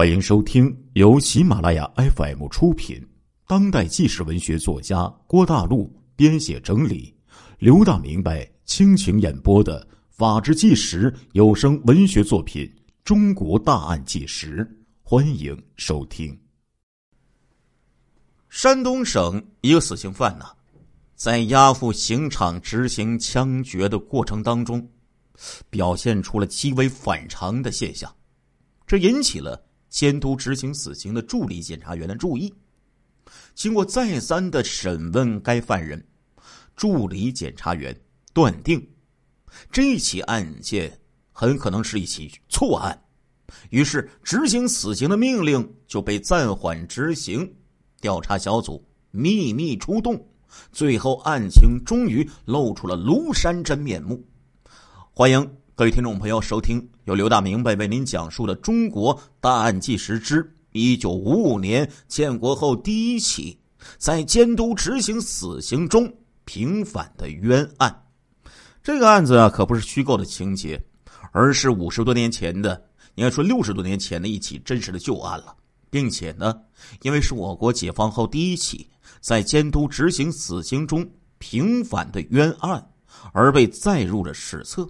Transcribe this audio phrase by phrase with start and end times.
[0.00, 3.06] 欢迎收听由喜马拉雅 FM 出品、
[3.46, 7.14] 当代纪实文学作家郭大陆编写整理、
[7.58, 12.64] 刘大明白倾情演播的《法制纪实》有声文学作品
[13.04, 14.64] 《中国大案纪实》，
[15.02, 16.34] 欢迎收听。
[18.48, 20.46] 山东省一个死刑犯呢，
[21.14, 24.88] 在押赴刑场执行枪决的过程当中，
[25.68, 28.10] 表现出了极为反常的现象，
[28.86, 29.62] 这引起了。
[29.90, 32.54] 监督执行死刑的助理检察员的注意，
[33.54, 36.02] 经过再三的审问该犯人，
[36.76, 37.94] 助理检察员
[38.32, 38.88] 断定，
[39.70, 40.96] 这起案件
[41.32, 42.98] 很可能是一起错案，
[43.70, 47.52] 于是执行死刑的命令就被暂缓执行。
[48.00, 50.24] 调查小组秘密出动，
[50.72, 54.24] 最后案情终于露出了庐山真面目。
[55.12, 55.59] 欢迎。
[55.80, 63.58] 各位听众朋友，收听由刘大明白为您讲述的《中国大案纪实之一九五五年建国后第一起
[63.96, 66.12] 在监督执行死刑中
[66.44, 67.90] 平反的冤案》。
[68.82, 70.78] 这个案子啊，可不是虚构的情节，
[71.32, 72.84] 而是五十多年前的，
[73.14, 75.56] 应该说六十多年前的一起真实的旧案了，
[75.88, 76.54] 并且呢，
[77.00, 78.86] 因为是我国解放后第一起
[79.22, 82.86] 在监督执行死刑中平反的冤案，
[83.32, 84.86] 而被载入了史册。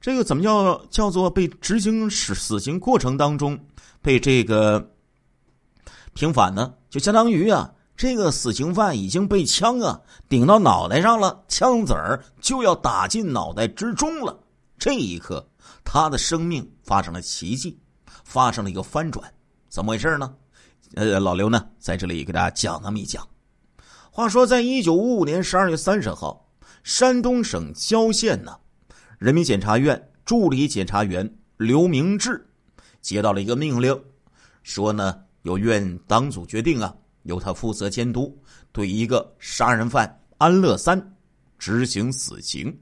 [0.00, 3.58] 这个怎么叫叫做被执行死死刑过程当中
[4.00, 4.92] 被这个
[6.14, 6.74] 平反呢？
[6.88, 14.38] 就相当于啊，这个死刑犯已经被枪啊顶到脑袋上了，枪子儿就要打进脑袋之中了。
[14.78, 15.44] 这一刻，
[15.84, 17.76] 他的生命发生了奇迹，
[18.24, 19.32] 发生了一个翻转。
[19.68, 20.32] 怎么回事呢？
[20.94, 23.26] 呃，老刘呢在这里给大家讲那么一讲。
[24.10, 26.48] 话说，在一九五五年十二月三十号，
[26.84, 28.56] 山东省郊县呢。
[29.18, 32.46] 人民检察院助理检察员刘明志
[33.00, 34.00] 接到了一个命令，
[34.62, 41.16] 说呢，由院党组决定啊，由他负责监督，对一个杀人犯安乐三
[41.58, 42.76] 执行死刑。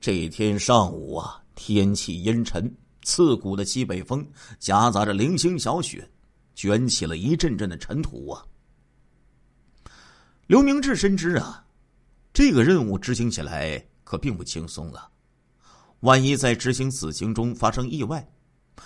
[0.00, 6.10] 这一天上午啊，天气阴沉，刺骨的西北风夹杂着零星小雪，
[6.56, 8.44] 卷起了一阵阵的尘土啊。
[10.48, 11.64] 刘明志深知啊，
[12.32, 15.08] 这个任务执行起来可并不轻松啊。
[16.00, 18.26] 万一在执行死刑中发生意外，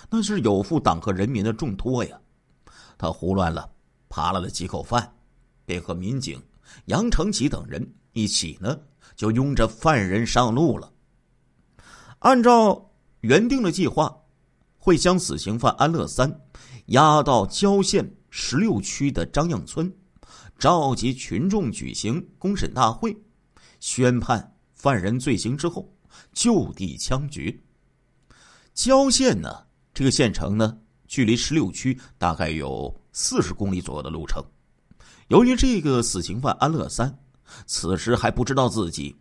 [0.09, 2.19] 那是有负党和人民的重托呀！
[2.97, 3.69] 他胡乱了，
[4.09, 5.15] 扒拉了几口饭，
[5.65, 6.41] 便和民警
[6.85, 8.77] 杨成吉等人一起呢，
[9.15, 10.91] 就拥着犯人上路了。
[12.19, 14.13] 按照原定的计划，
[14.77, 16.41] 会将死刑犯安乐三
[16.87, 19.89] 押到郊县十六区的张样村，
[20.59, 23.15] 召集群众举行公审大会，
[23.79, 25.94] 宣判犯人罪行之后。
[26.33, 27.55] 就地枪决。
[28.73, 30.77] 郊县呢，这个县城呢，
[31.07, 34.43] 距离十六区大概有四十公里左右的路程。
[35.29, 37.17] 由于这个死刑犯安乐三
[37.65, 39.15] 此时还不知道自己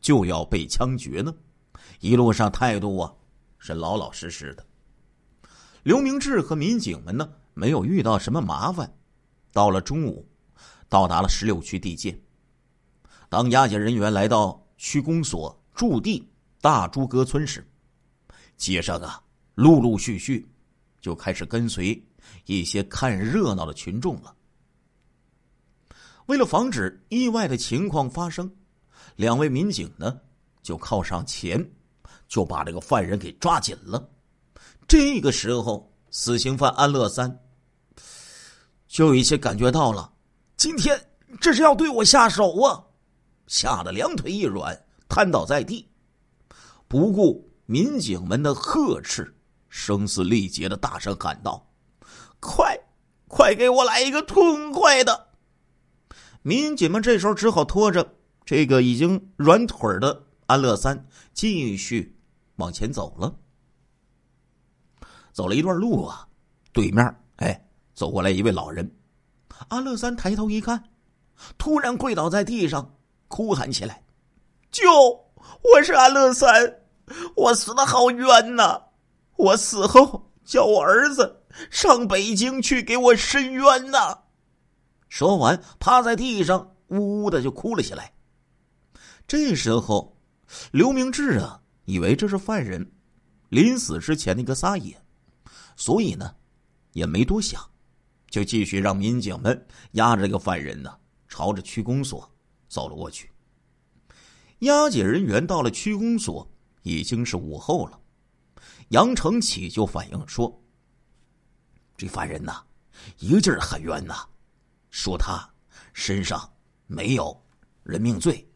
[0.00, 1.34] 就要被枪决呢，
[2.00, 3.12] 一路上态度啊
[3.58, 4.64] 是老老实实的。
[5.82, 8.90] 刘明志和民警们呢，没有遇到什么麻烦。
[9.52, 10.24] 到了中午，
[10.88, 12.16] 到达了十六区地界。
[13.28, 16.29] 当押解人员来到区公所驻地。
[16.60, 17.66] 大诸葛村时，
[18.58, 19.22] 街上啊，
[19.54, 20.46] 陆陆续续
[21.00, 22.00] 就开始跟随
[22.44, 24.34] 一些看热闹的群众了。
[26.26, 28.50] 为了防止意外的情况发生，
[29.16, 30.20] 两位民警呢
[30.62, 31.66] 就靠上前，
[32.28, 34.08] 就把这个犯人给抓紧了。
[34.86, 37.40] 这个时候，死刑犯安乐三
[38.86, 40.12] 就有一些感觉到了，
[40.58, 41.00] 今天
[41.40, 42.84] 这是要对我下手啊！
[43.46, 44.78] 吓得两腿一软，
[45.08, 45.89] 瘫倒在地。
[46.90, 49.32] 不顾民警们的呵斥，
[49.68, 51.70] 声嘶力竭的大声喊道
[52.40, 52.76] ：“快，
[53.28, 55.28] 快给我来一个痛快的！”
[56.42, 62.18] 民警们这时候只好拖着这个已经软腿的安乐三继续
[62.56, 63.36] 往前走了。
[65.32, 66.26] 走了一段路啊，
[66.72, 67.06] 对面
[67.36, 68.96] 哎走过来一位老人，
[69.68, 70.82] 安乐三抬头一看，
[71.56, 72.96] 突然跪倒在地上，
[73.28, 74.02] 哭喊起来
[74.72, 74.90] ：“救！
[75.62, 76.78] 我是安乐三！”
[77.36, 78.80] 我死的好冤呐！
[79.36, 84.18] 我死后叫我儿子上北京去给我伸冤呐！
[85.08, 88.12] 说完，趴在地上呜呜的就哭了起来。
[89.26, 90.16] 这时候，
[90.72, 92.92] 刘明志啊，以为这是犯人
[93.48, 94.96] 临死之前的一个撒野，
[95.76, 96.34] 所以呢，
[96.92, 97.64] 也没多想，
[98.28, 100.96] 就继续让民警们押着这个犯人呢，
[101.28, 102.28] 朝着区公所
[102.68, 103.30] 走了过去。
[104.60, 106.49] 押解人员到了区公所。
[106.82, 108.00] 已经是午后了，
[108.88, 110.62] 杨成启就反映说
[111.96, 112.64] ：“这犯人呐，
[113.18, 114.26] 一个劲儿喊冤呐，
[114.90, 115.48] 说他
[115.92, 116.50] 身上
[116.86, 117.38] 没有
[117.82, 118.48] 人命罪，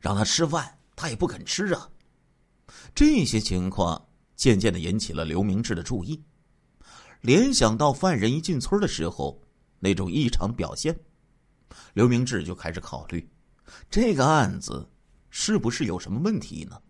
[0.00, 1.88] 让他吃饭他也不肯吃啊。
[2.94, 6.22] 这些情况渐渐的引起了刘明志的注意，
[7.20, 9.40] 联想到犯人一进村的时候
[9.78, 10.98] 那种异常表现，
[11.94, 13.28] 刘明志就开始考虑，
[13.88, 14.88] 这个案子
[15.30, 16.80] 是不是有什么问题呢？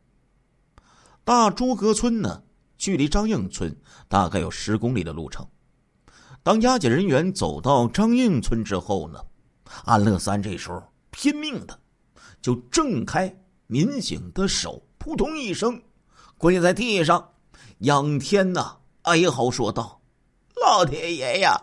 [1.24, 2.42] 大诸葛村呢，
[2.76, 3.74] 距离张应村
[4.08, 5.46] 大概有十公里的路程。
[6.42, 9.20] 当押解人员走到张应村之后呢，
[9.84, 11.78] 安乐三这时候拼命的
[12.40, 13.32] 就挣开
[13.66, 15.80] 民警的手，扑通一声
[16.38, 17.32] 跪在地上，
[17.80, 20.00] 仰天呐哀嚎说道
[20.60, 21.60] ：“老天爷呀，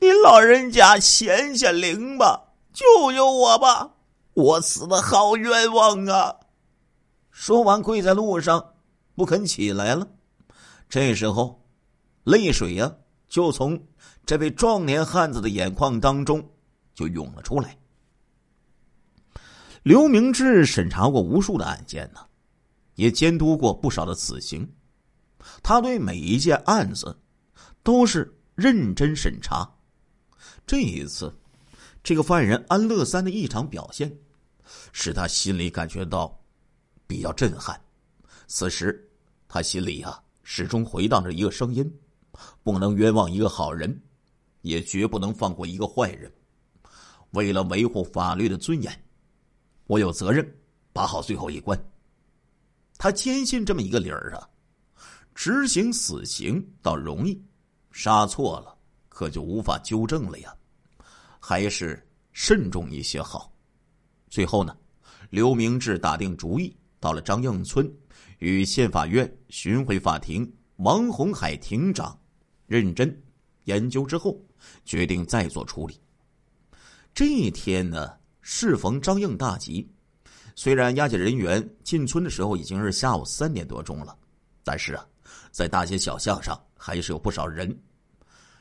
[0.00, 3.92] 您老人家显显灵吧，救救我吧！
[4.34, 6.36] 我死的好冤枉啊！”
[7.32, 8.71] 说完，跪在路上
[9.14, 10.08] 不肯起来了。
[10.88, 11.64] 这时候，
[12.24, 12.94] 泪水呀
[13.28, 13.86] 就从
[14.26, 16.52] 这位壮年汉子的眼眶当中
[16.94, 17.78] 就涌了出来。
[19.82, 22.20] 刘明志审查过无数的案件呢。
[22.94, 24.70] 也监督过不少的死刑，
[25.62, 27.18] 他对每一件案子
[27.82, 29.66] 都是认真审查。
[30.66, 31.34] 这一次，
[32.04, 34.14] 这个犯人安乐三的异常表现，
[34.92, 36.38] 使他心里感觉到
[37.06, 37.80] 比较震撼。
[38.54, 39.10] 此时，
[39.48, 41.90] 他心里啊始终回荡着一个声音：
[42.62, 43.98] 不能冤枉一个好人，
[44.60, 46.30] 也绝不能放过一个坏人。
[47.30, 49.04] 为了维护法律的尊严，
[49.86, 50.46] 我有责任
[50.92, 51.82] 把好最后一关。
[52.98, 54.46] 他坚信这么一个理儿啊，
[55.34, 57.42] 执行死刑倒容易，
[57.90, 58.76] 杀错了
[59.08, 60.54] 可就无法纠正了呀，
[61.40, 63.50] 还是慎重一些好。
[64.28, 64.76] 最后呢，
[65.30, 67.90] 刘明志打定主意，到了张应村，
[68.42, 72.18] 与县法院巡回法庭王洪海庭长
[72.66, 73.22] 认真
[73.66, 74.36] 研究之后，
[74.84, 75.96] 决定再做处理。
[77.14, 79.88] 这一天呢，适逢张应大吉。
[80.56, 84.18] 虽然押解人员进村的时候已经是下午三点多钟了，
[84.64, 85.06] 但是啊，
[85.52, 87.72] 在大街小巷上还是有不少人。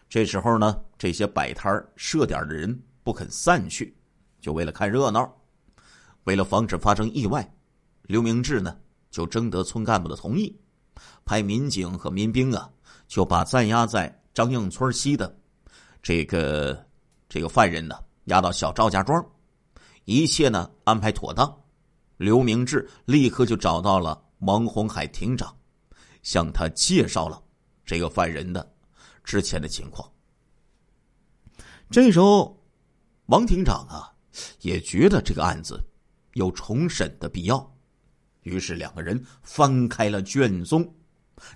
[0.08, 3.98] 这时候呢，这些摆摊设点的人不肯散去，
[4.40, 5.36] 就为了看热闹。
[6.26, 7.52] 为了防止发生意外，
[8.04, 8.78] 刘明志呢
[9.12, 10.58] 就征得村干部的同意，
[11.26, 12.68] 派民警和民兵啊，
[13.08, 15.38] 就把暂押在张应村西的
[16.02, 16.88] 这个
[17.30, 19.24] 这个犯人呢押到小赵家庄，
[20.06, 21.62] 一切呢安排妥当。
[22.18, 25.56] 刘明志立刻就找到了王洪海庭长，
[26.24, 27.44] 向他介绍了
[27.84, 28.74] 这个犯人的
[29.24, 30.10] 之前的情况。
[31.90, 32.58] 这时候，
[33.26, 34.14] 王庭长啊
[34.62, 35.84] 也觉得这个案子
[36.36, 37.76] 有重审的必要，
[38.44, 40.88] 于是两个人翻开了卷宗，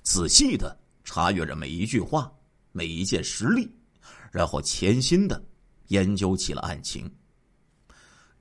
[0.03, 2.31] 仔细的查阅着每一句话、
[2.71, 3.69] 每一件实例，
[4.31, 5.43] 然后潜心的
[5.87, 7.11] 研究起了案情。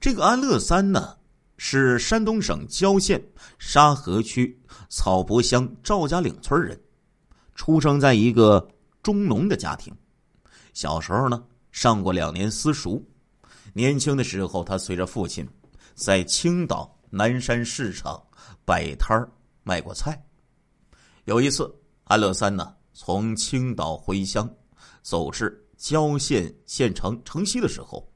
[0.00, 1.16] 这个安乐三呢？
[1.56, 3.24] 是山东省郊县
[3.60, 6.78] 沙河区草泊乡赵家岭村人，
[7.54, 8.68] 出生在一个
[9.04, 9.94] 中农的家庭。
[10.72, 13.08] 小时候呢，上过两年私塾。
[13.72, 15.48] 年轻的时候，他随着父亲
[15.94, 18.20] 在青岛南山市场
[18.64, 19.16] 摆摊
[19.62, 20.20] 卖过菜。
[21.24, 21.74] 有一次，
[22.04, 24.48] 安乐三呢从青岛回乡，
[25.02, 28.10] 走至郊县县城城西的时候，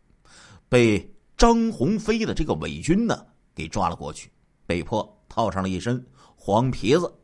[0.68, 1.14] 被。
[1.38, 4.28] 张鸿飞的这个伪军呢，给抓了过去，
[4.66, 6.04] 被迫套上了一身
[6.34, 7.14] 黄皮子。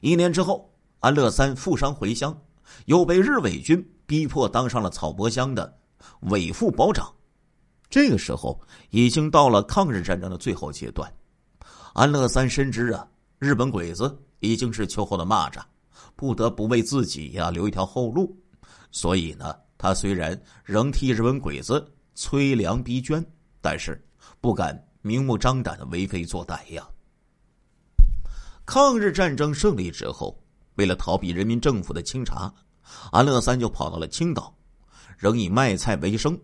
[0.00, 2.40] 一年之后，安乐三负伤回乡，
[2.84, 5.76] 又被日伪军逼迫当上了草泊乡的
[6.30, 7.12] 伪副保长。
[7.90, 8.60] 这个时候，
[8.90, 11.12] 已经到了抗日战争的最后阶段。
[11.92, 13.06] 安乐三深知啊，
[13.38, 15.62] 日本鬼子已经是秋后的蚂蚱，
[16.16, 18.36] 不得不为自己呀留一条后路。
[18.90, 21.86] 所以呢，他虽然仍替日本鬼子。
[22.14, 23.24] 催粮逼捐，
[23.62, 23.98] 但是
[24.38, 26.86] 不敢明目张胆的为非作歹呀。
[28.66, 30.38] 抗日战争胜利之后，
[30.74, 32.52] 为了逃避人民政府的清查，
[33.10, 34.54] 安乐三就跑到了青岛，
[35.16, 36.38] 仍以卖菜为生。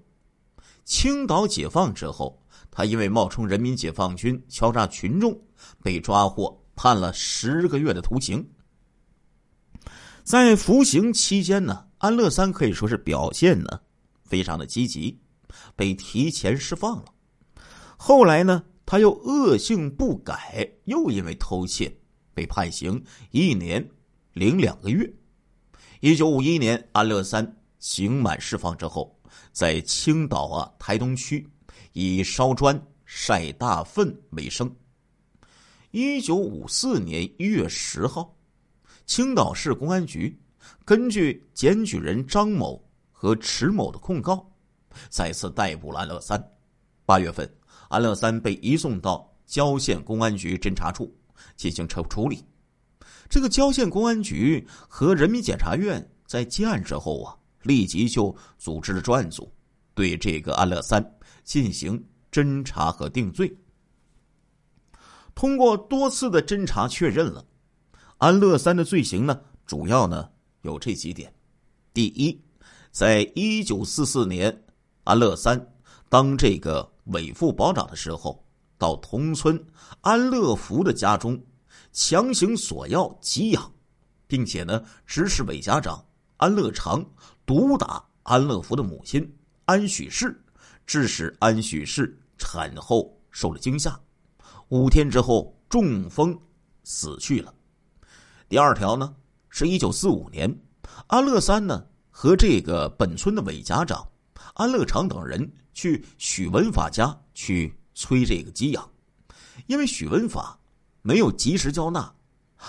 [0.87, 5.40] 青岛解放之后，他因为冒充人民解放军敲诈群众，
[5.82, 8.48] 被抓获，判了十个月的徒刑。
[10.22, 13.80] 在服刑期间呢，安乐三可以说是表现呢
[14.25, 15.20] 非常的积极。
[15.75, 17.06] 被提前释放了，
[17.96, 21.98] 后来呢，他又恶性不改，又因为偷窃
[22.34, 23.88] 被判刑一年
[24.34, 25.10] 零两个月。
[26.00, 29.18] 一九五一年，安乐三刑满释放之后，
[29.52, 31.48] 在青岛啊台东区
[32.00, 34.73] 以烧砖晒大粪为生。
[35.90, 38.33] 一九五四年一月十号，
[39.05, 40.40] 青岛市公安局
[40.85, 44.49] 根据检举人张某和迟某的控告，
[45.09, 46.40] 再次逮捕了安乐三。
[47.05, 47.52] 八月份，
[47.88, 51.12] 安乐三被移送到郊县公安局侦查处
[51.57, 52.45] 进行处处理。
[53.28, 59.52] 这个郊县公安局和人民检察院在接案之后啊，立即就组织了专案组，
[59.95, 61.05] 对这个安乐三
[61.49, 63.57] 进行侦查和定罪。
[65.35, 67.43] 通过多次的侦查确认了，
[68.19, 70.28] 安乐三的罪行呢，主要呢
[70.61, 71.33] 有这几点：
[71.95, 72.38] 第一，
[72.90, 74.62] 在一九四四年，
[75.05, 75.75] 安乐三
[76.11, 78.45] 当这个伪副保长的时候，
[78.76, 79.59] 到同村
[80.02, 81.43] 安乐福的家中。
[81.90, 83.73] 强行索要给养，
[84.26, 86.05] 并且呢，指使伪家长
[86.37, 87.02] 安乐长
[87.47, 90.38] 毒打安乐福的母亲安许氏，
[90.88, 94.00] 致使安许氏产后受了惊吓，
[94.68, 96.35] 五天之后中风
[96.83, 97.52] 死去了。
[98.49, 99.14] 第二条呢，
[99.50, 100.50] 是一九四五年，
[101.09, 104.09] 安乐三呢和这个本村的韦家长
[104.54, 108.90] 安乐长等人去许文法家去催这个给养，
[109.66, 110.59] 因为许文法。
[111.00, 112.12] 没有及时交纳，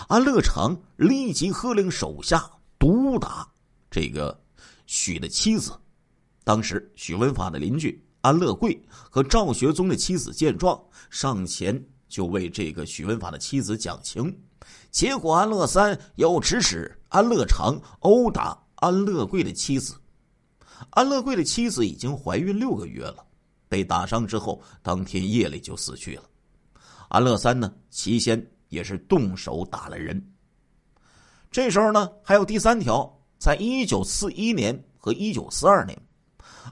[0.07, 3.45] 安乐长立即喝令手下毒打
[3.89, 4.39] 这个
[4.85, 5.71] 许的妻子。
[6.43, 14.37] 当时许文法的邻居安乐贵和赵学宗的妻子见状，上前就为这个许文法的妻子讲情。
[14.91, 19.95] 结果安乐三又指使安乐长殴打安乐贵的妻子。
[20.91, 23.25] 安乐贵的妻子已经怀孕六个月了，
[23.67, 26.23] 被打伤之后，当天夜里就死去了。
[27.09, 30.33] 安乐三呢，起先也是动手打了人。
[31.51, 35.99] 这时候呢，还有第三条，在一九四一年和一九四二年，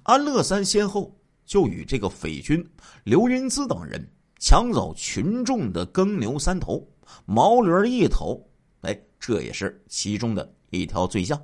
[0.03, 1.16] 安乐三先后
[1.47, 2.63] 就与这个匪军
[3.03, 6.87] 刘云姿等人抢走群众的耕牛三头、
[7.25, 8.39] 毛驴一头，
[8.81, 11.41] 哎，这也是其中的一条罪项。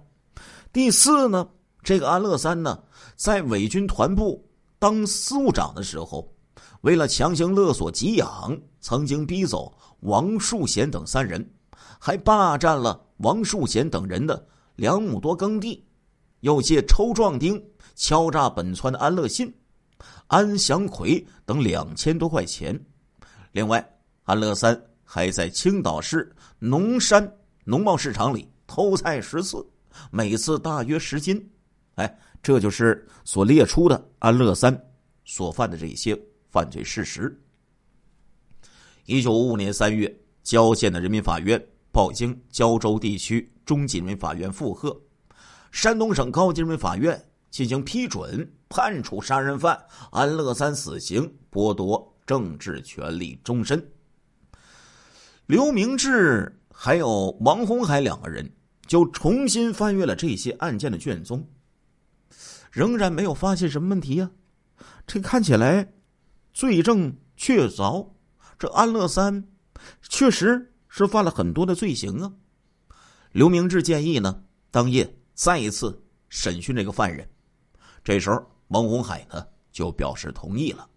[0.72, 1.50] 第四呢，
[1.81, 2.83] 这个安乐三呢，
[3.15, 6.29] 在伪军团部当司务长的时候。
[6.81, 11.50] 为了强行勒索给养，曾经逼走王树贤等三人，
[11.98, 14.45] 还霸占了王树贤等人的
[14.75, 15.81] 两亩多耕地，
[16.41, 17.63] 又借抽壮丁
[17.95, 19.51] 敲诈本村的安乐信、
[20.27, 22.79] 安祥奎等两千多块钱。
[23.51, 23.83] 另外，
[24.24, 27.31] 安乐三还在青岛市农山
[27.63, 29.65] 农贸市场里偷菜十次，
[30.12, 31.43] 每次大约十斤。
[31.95, 34.79] 哎，这就是所列出的安乐三
[35.25, 36.19] 所犯的这些。
[36.50, 37.36] 犯罪事实。
[39.07, 41.60] 一九五五年三月，郊县的人民法院
[41.91, 44.95] 报经胶州地区中级人民法院复核，
[45.72, 47.19] 山东省高级人民法院
[47.53, 49.79] 进行批准，判处杀人犯
[50.10, 53.91] 安乐三死刑，剥夺政治权利终身。
[55.45, 58.51] 刘明志还有王洪海两个人
[58.88, 61.48] 就重新翻阅了这些案件的卷宗，
[62.72, 64.31] 仍然没有发现什么问题呀。
[65.05, 65.93] 这看起来。
[66.55, 68.07] 罪证确凿，
[68.60, 69.43] 这安乐三
[70.03, 72.31] 确实是犯了很多的罪行啊。
[73.31, 77.27] 刘明志建议呢，当夜再一次审讯这个犯人。
[78.03, 80.88] 这时候，王洪海呢就表示同意了。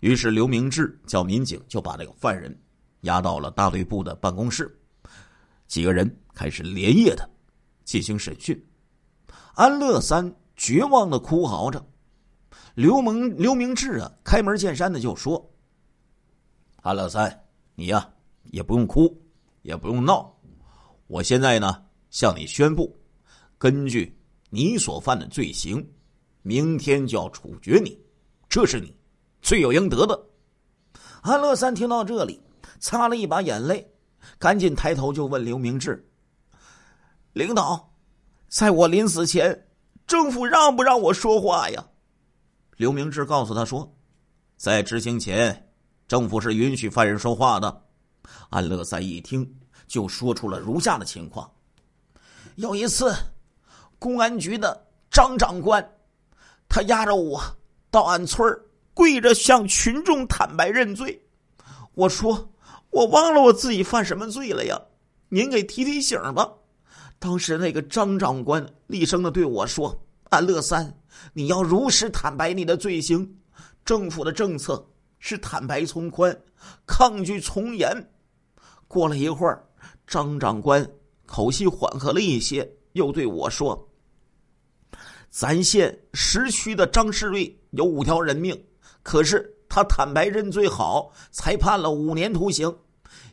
[0.00, 2.56] 于是，刘明志叫民警就把这个犯人
[3.02, 4.78] 押到了大队部的办公室，
[5.66, 7.28] 几个人开始连夜的
[7.84, 8.66] 进行审讯。
[9.54, 11.84] 安乐三绝望的哭嚎着。
[12.74, 15.50] 刘蒙刘明志啊，开门见山的就说
[16.82, 18.08] ：“安乐三，你呀
[18.44, 19.20] 也不用哭，
[19.62, 20.34] 也不用闹，
[21.08, 22.96] 我现在呢向你宣布，
[23.58, 24.16] 根据
[24.48, 25.86] 你所犯的罪行，
[26.42, 27.98] 明天就要处决你，
[28.48, 28.96] 这是你
[29.42, 30.26] 罪有应得的。”
[31.22, 32.40] 安乐三听到这里，
[32.78, 33.86] 擦了一把眼泪，
[34.38, 36.08] 赶紧抬头就问刘明志
[37.34, 37.92] ：“领导，
[38.48, 39.68] 在我临死前，
[40.06, 41.86] 政府让不让我说话呀？”
[42.76, 43.94] 刘明志告诉他说
[44.56, 45.70] ：“在执行前，
[46.08, 47.84] 政府是允许犯人说话的。”
[48.48, 49.46] 安乐三一听，
[49.86, 51.50] 就说出了如下的情况：
[52.56, 53.14] 有一次，
[53.98, 55.86] 公安局的张长官，
[56.70, 57.42] 他押着我
[57.90, 58.58] 到俺村
[58.94, 61.20] 跪着向群众坦白认罪。
[61.94, 62.50] 我说
[62.90, 64.80] ：“我忘了我自己犯什么罪了呀？
[65.28, 66.50] 您给提提醒吧。”
[67.18, 70.00] 当时那个张长官厉声的对我说
[70.30, 70.96] ：“安乐三。”
[71.34, 73.36] 你要如实坦白你的罪行，
[73.84, 76.34] 政府的政策是坦白从宽，
[76.86, 78.10] 抗拒从严。
[78.88, 79.62] 过了一会儿，
[80.06, 80.88] 张长官
[81.26, 83.86] 口气缓和了一些，又对我说
[85.30, 88.64] ：“咱县十区的张世瑞有五条人命，
[89.04, 92.76] 可是他坦白认罪好，才判了五年徒刑。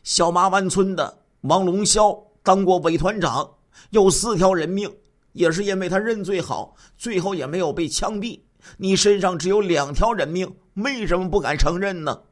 [0.04, 3.56] 小麻湾村的王龙霄当过伪团长，
[3.90, 4.88] 有四条人命，
[5.32, 8.40] 也是因为他认罪好，最后也没有被枪毙。
[8.76, 12.22] 你身上只有两条人命，为什么不敢承认呢？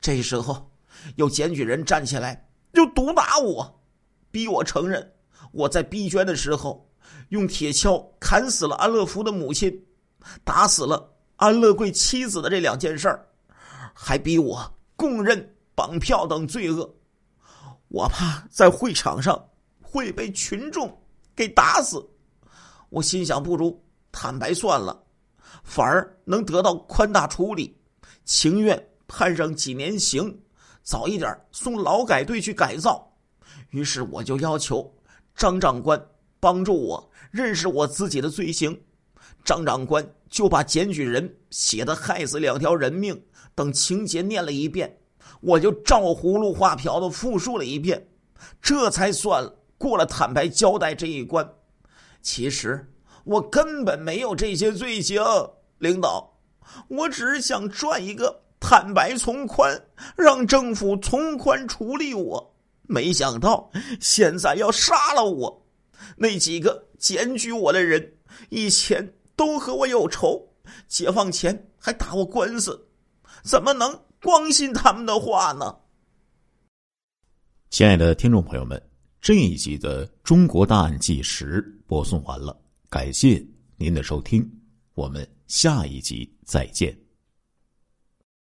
[0.00, 0.70] 这时候，
[1.16, 3.82] 有检举人站起来，就毒打我，
[4.30, 5.12] 逼我承认
[5.52, 6.87] 我在逼捐的时候
[7.28, 9.84] 用铁锹砍死了安乐福的母亲，
[10.44, 13.26] 打死了安乐贵妻子的这两件事儿，
[13.94, 16.94] 还逼我供认绑票等罪恶。
[17.88, 19.48] 我怕在会场上
[19.80, 21.00] 会被群众
[21.34, 22.06] 给打死，
[22.90, 25.02] 我心想不如坦白算了，
[25.62, 27.74] 反而能得到宽大处理，
[28.24, 30.38] 情愿判上几年刑，
[30.82, 33.10] 早一点送劳改队去改造。
[33.70, 34.94] 于是我就要求
[35.34, 35.98] 张长官
[36.40, 38.78] 帮助我认识我自己的罪行。
[39.44, 43.20] 张长官就把检举人写的害死两条人命
[43.54, 44.98] 等情节念了一遍。
[45.40, 48.08] 我就照葫芦画瓢的复述了一遍，
[48.60, 51.48] 这才算过了坦白交代这一关。
[52.22, 52.84] 其实
[53.24, 55.22] 我根本没有这些罪行，
[55.78, 56.28] 领导，
[56.88, 59.80] 我只是想赚一个坦白从宽，
[60.16, 62.54] 让政府从宽处理我。
[62.82, 65.66] 没想到现在要杀了我，
[66.16, 68.14] 那几个检举我的人
[68.50, 70.48] 以前都和我有仇，
[70.86, 72.88] 解放前还打过官司，
[73.42, 73.98] 怎么能？
[74.20, 75.76] 光信他们的话呢？
[77.70, 78.82] 亲爱的听众朋友们，
[79.20, 83.40] 这一集的《中国大案纪实》播送完了，感谢
[83.76, 84.44] 您的收听，
[84.94, 87.07] 我们下一集再见。